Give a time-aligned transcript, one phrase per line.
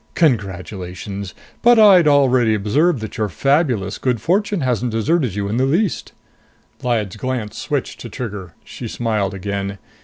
[0.15, 1.35] "Congratulations!
[1.61, 6.11] But I'd already observed that your fabulous good fortune hasn't deserted you in the least."
[6.81, 9.77] Lyad's glance switched to Trigger; she smiled again.